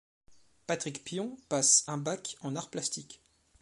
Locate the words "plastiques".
2.71-3.21